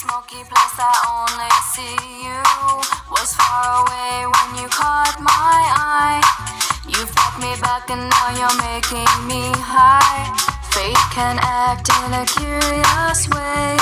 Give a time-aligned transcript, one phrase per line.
[0.00, 2.40] smoky place I only see you.
[3.12, 6.22] Was far away when you caught my eye.
[6.88, 10.24] You've brought me back and now you're making me high.
[10.72, 13.76] Fate can act in a curious way.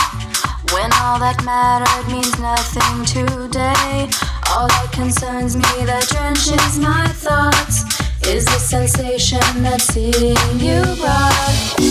[0.75, 4.11] When all that mattered means nothing today.
[4.51, 7.85] All that concerns me that drenches my thoughts
[8.27, 11.88] Is the sensation that seeing you brought.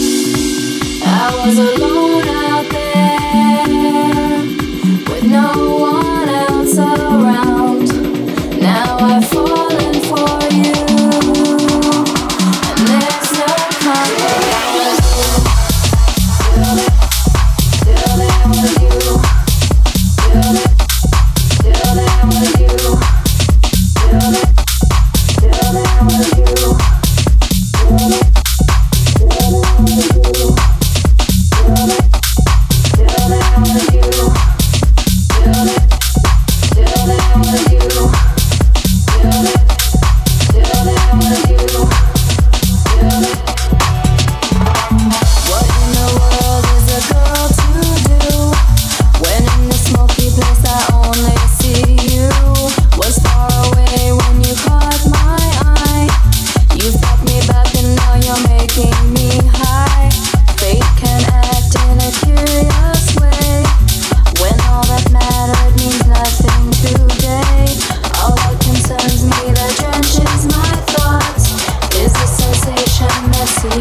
[5.09, 7.66] With no one else around.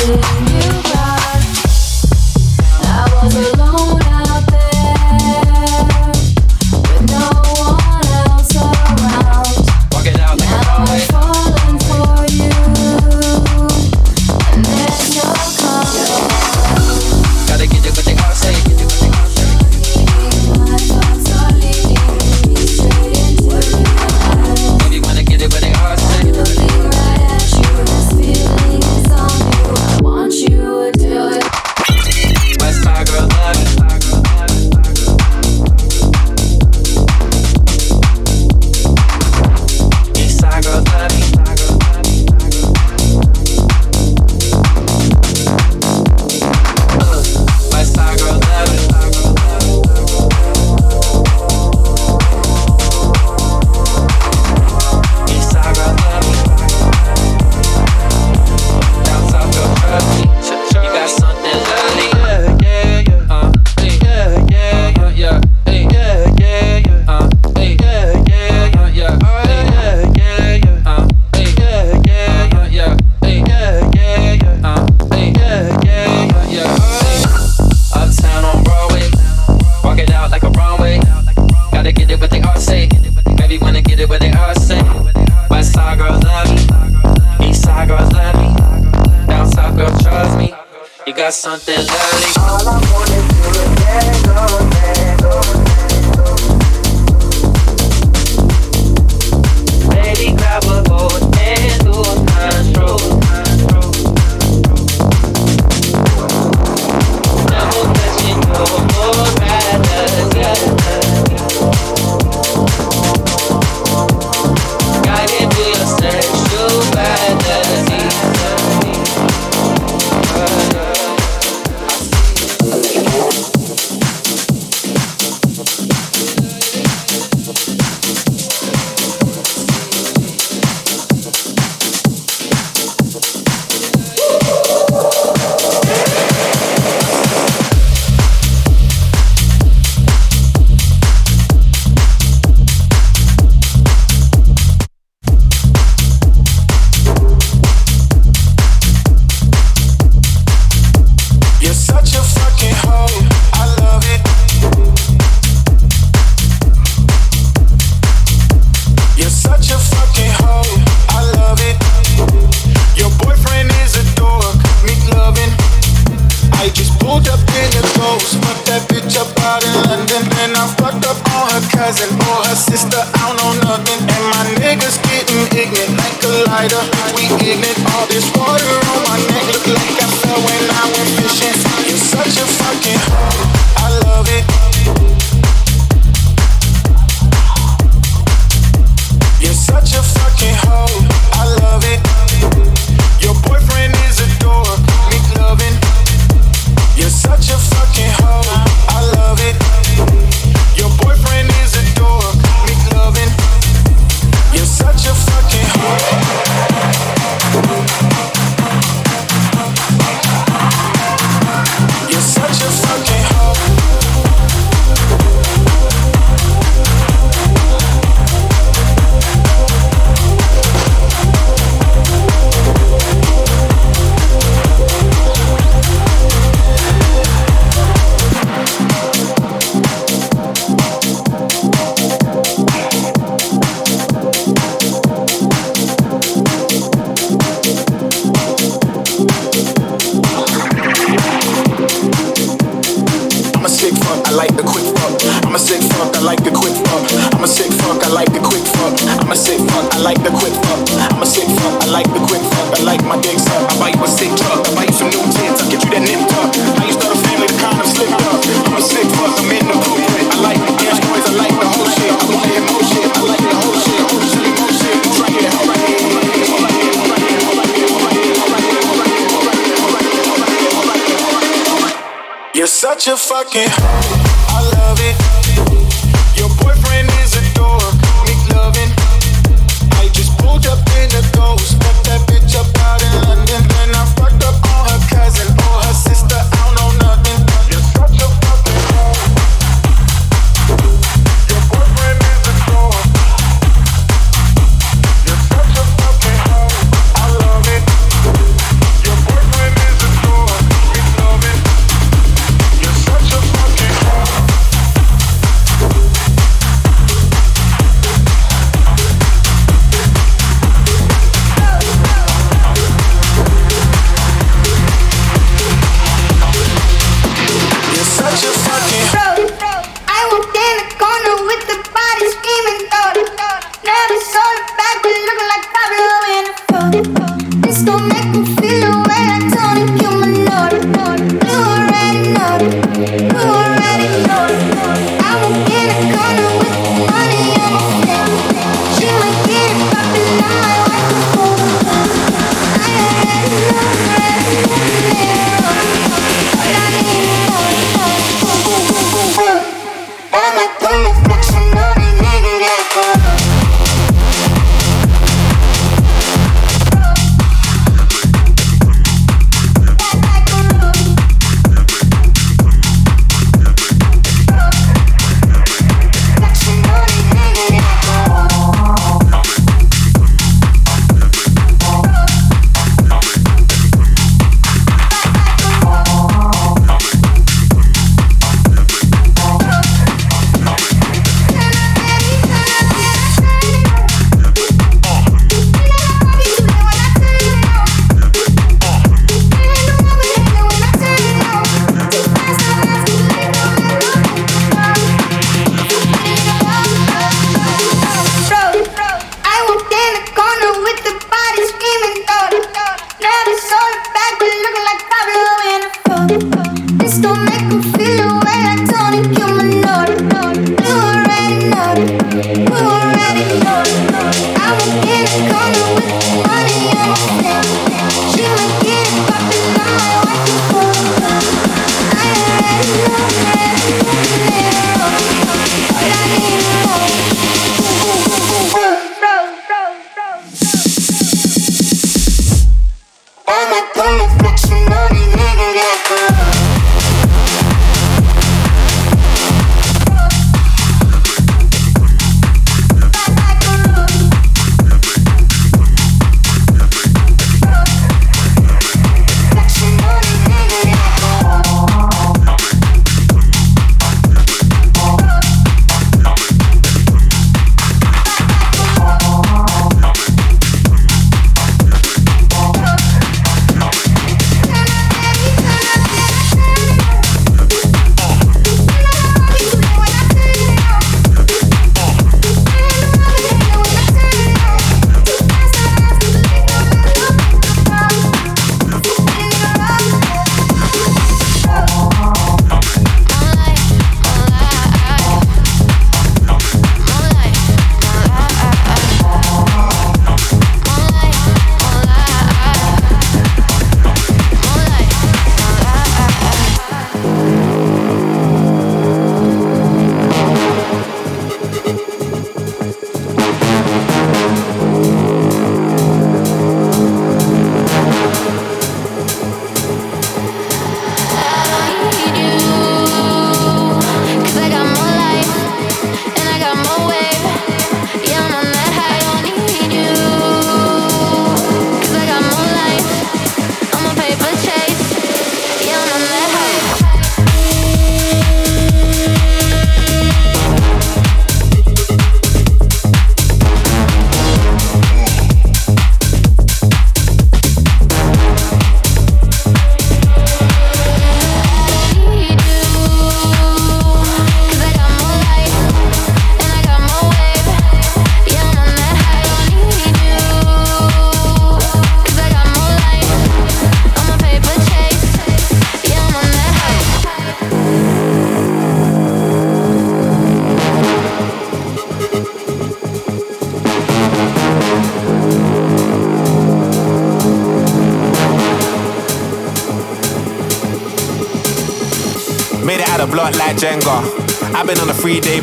[0.06, 0.45] you.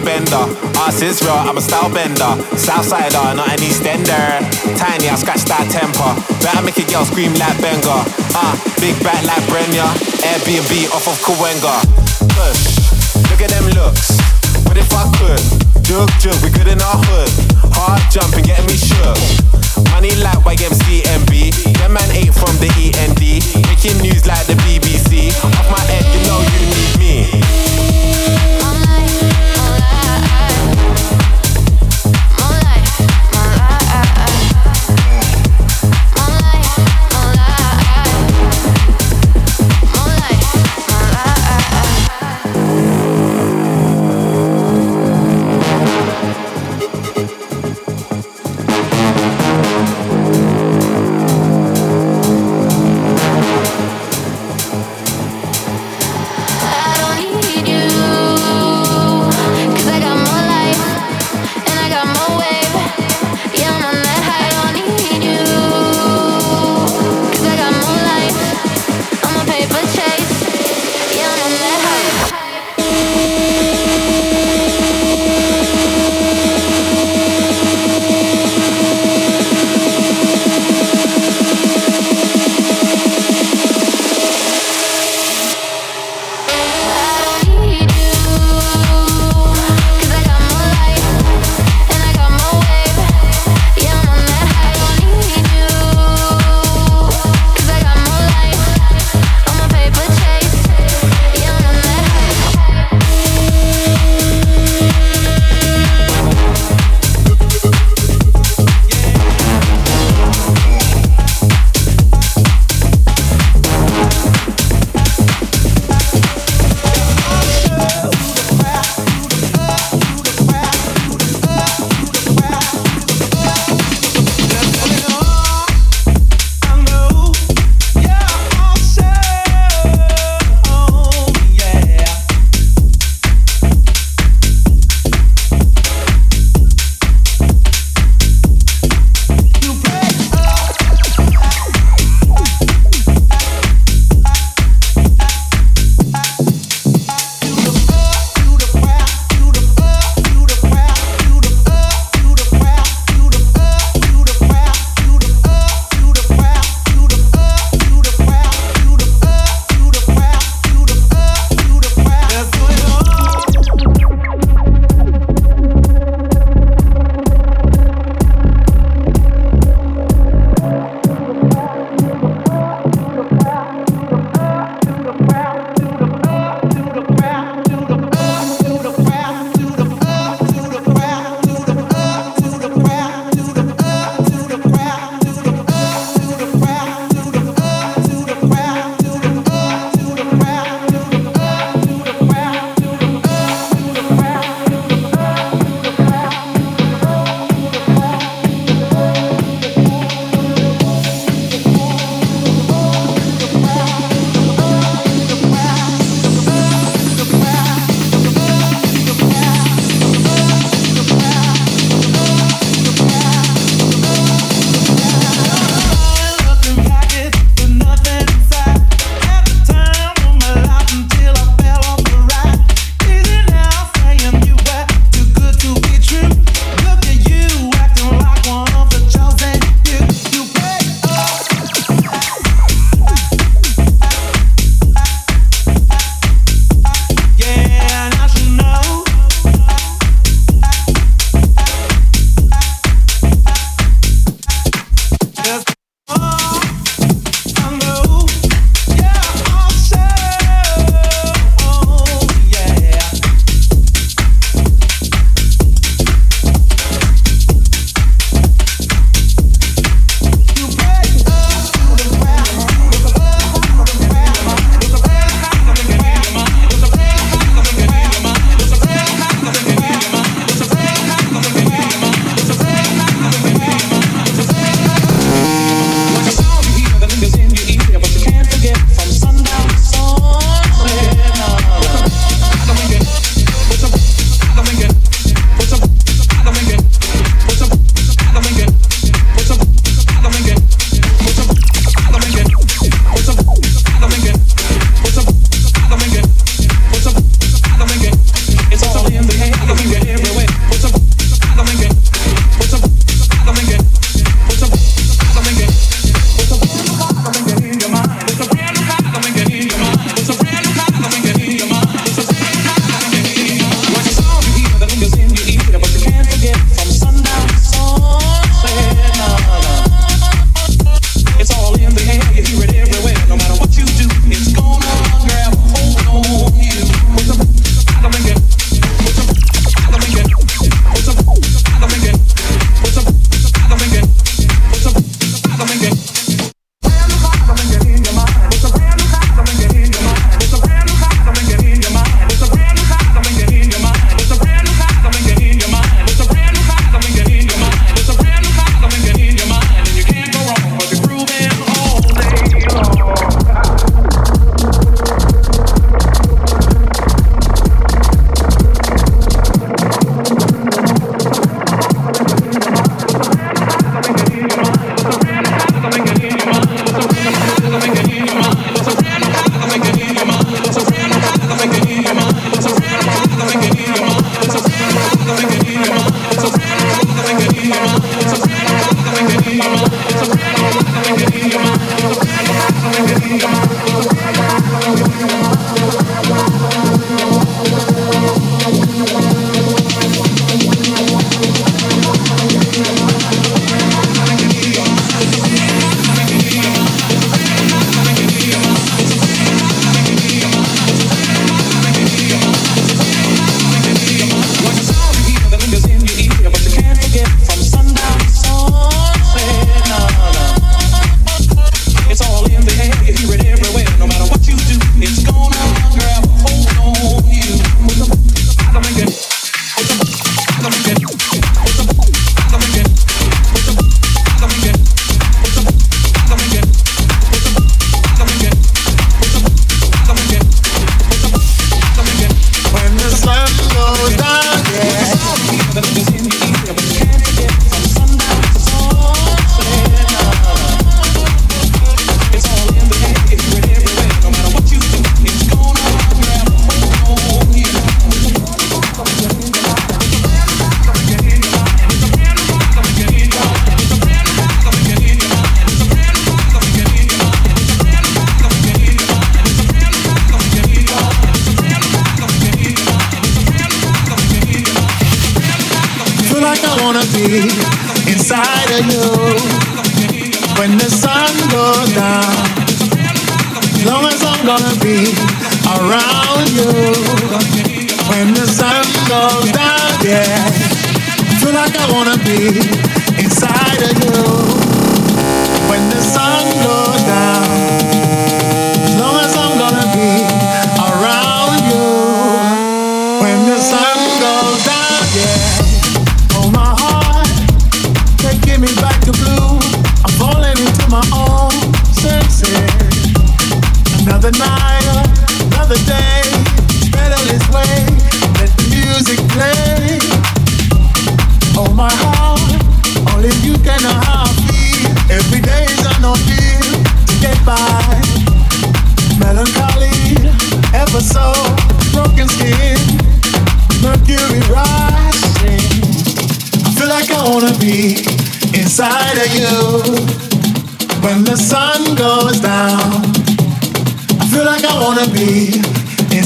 [0.04, 0.46] Bender.
[0.84, 2.36] Ass is real, I'm a style bender.
[2.60, 4.44] Southsider, not an Eastender.
[4.78, 6.12] Tiny, I scratch that temper.
[6.44, 8.04] Better make a girl scream like Benga.
[8.36, 9.88] Ah, uh, big back like Brenya.
[10.22, 11.76] Airbnb off of Kawenga.
[12.36, 12.62] Push,
[13.32, 14.20] look at them looks.
[14.68, 15.42] What if I could?
[15.84, 17.32] Jug, jug, we good in our hood.
[17.74, 19.18] Hard jumping, getting me shook.
[19.90, 21.32] Money like YMCMB.
[21.80, 23.24] Them man ate from the END.
[23.72, 25.32] Making news like the BBC.
[25.44, 27.63] Off my head, you know you need me.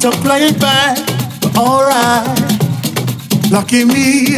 [0.00, 0.96] To play it back,
[1.40, 2.26] but alright.
[3.50, 4.36] Lucky me,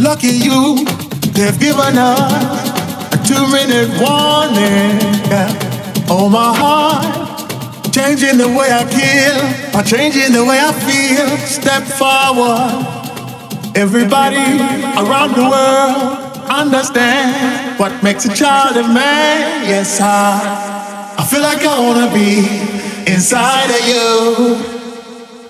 [0.00, 0.84] lucky you,
[1.30, 4.98] they've given us a two minute warning.
[5.30, 6.06] Yeah.
[6.08, 11.36] Oh, my heart, changing the way I kill, or changing the way I feel.
[11.46, 12.96] Step forward.
[13.76, 14.58] Everybody
[14.98, 16.18] around the world
[16.50, 19.68] understand what makes a child a man.
[19.68, 24.75] Yes, I, I feel like I wanna be inside of you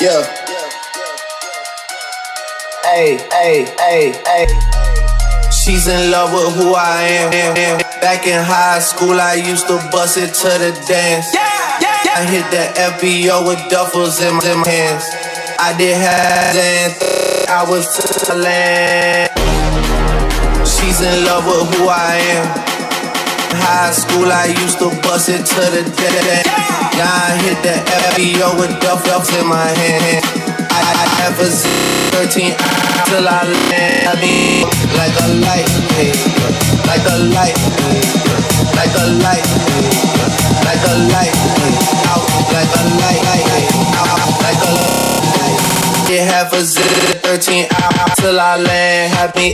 [0.00, 0.22] yeah.
[2.84, 4.46] Hey, hey, hey, hey.
[5.50, 7.78] She's in love with who I am.
[8.00, 11.34] Back in high school, I used to bust it to the dance.
[11.34, 12.64] I hit the
[12.96, 15.04] FBO with duffels in my hands.
[15.58, 19.30] I did have I was to the land.
[20.66, 22.46] She's in love with who I am.
[23.58, 26.45] High school, I used to bust it to the dead.
[26.96, 27.76] Yeah, I hit the
[28.16, 30.24] FBO with duff duffels in my hand.
[30.72, 32.56] I, I have a 13
[33.04, 34.08] till I land.
[34.08, 34.64] I mean,
[34.96, 35.68] like a light,
[36.88, 37.52] like a light,
[38.80, 39.44] like a light,
[40.64, 41.36] like a light,
[42.08, 42.24] out,
[42.56, 43.20] like a light,
[44.00, 45.60] out, like a light.
[46.08, 49.12] Get half a zit, 13 out till I land.
[49.12, 49.52] Have me.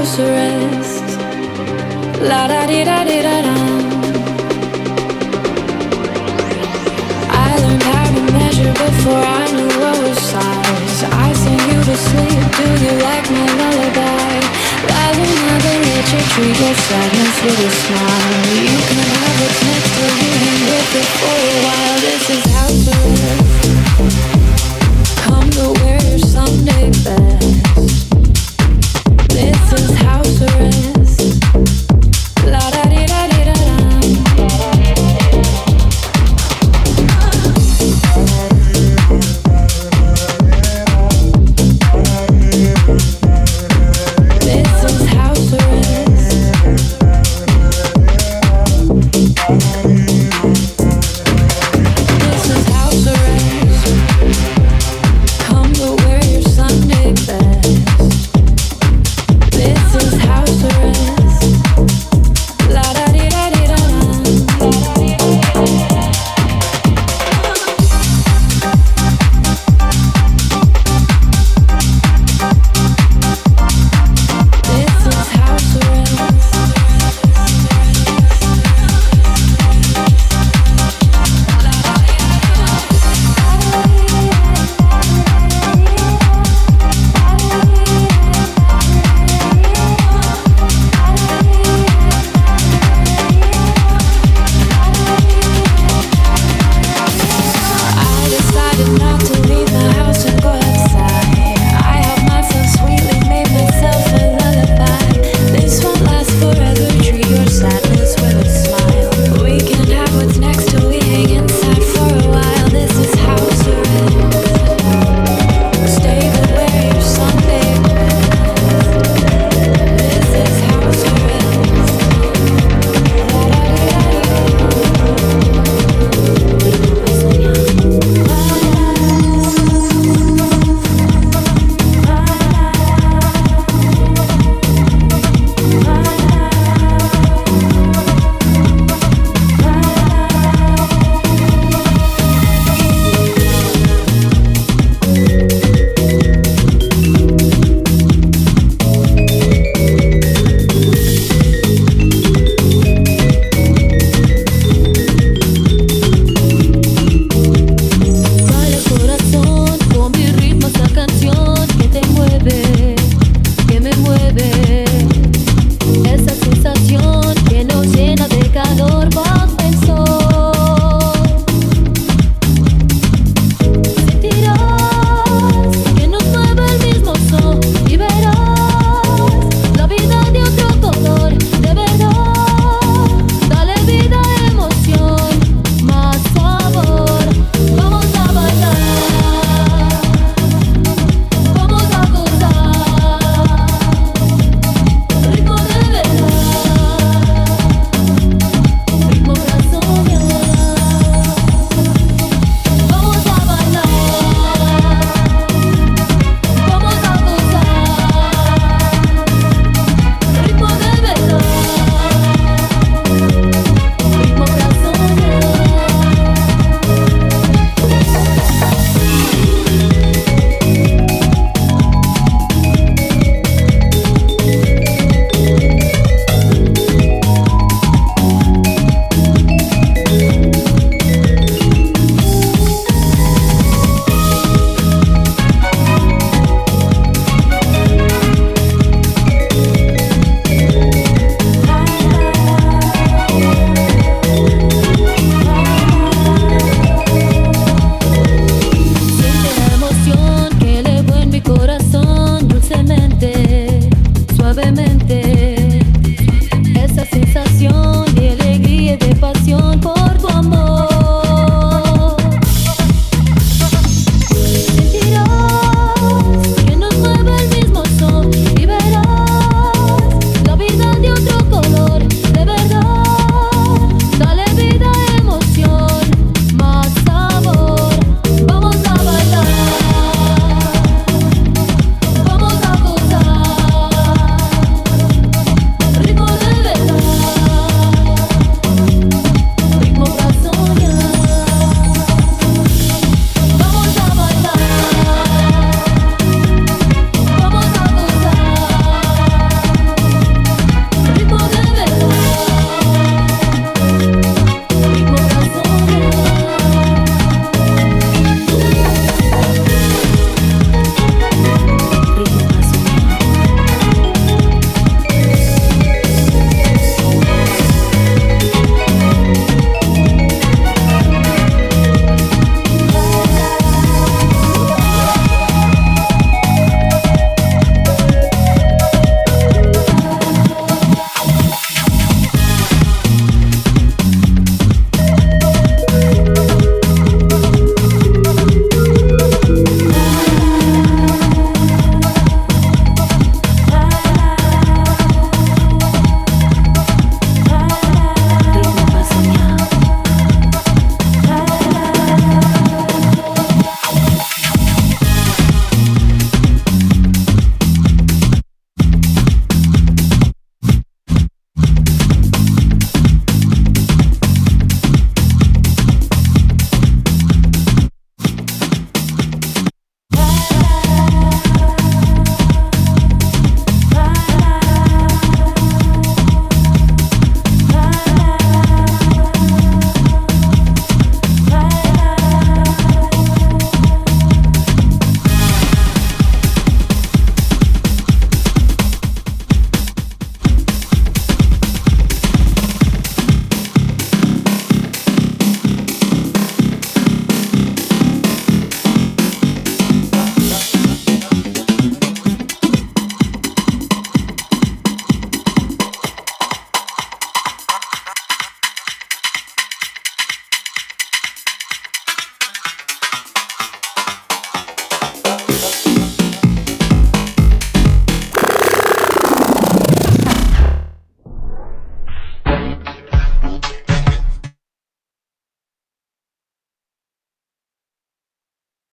[0.00, 0.79] Arrest.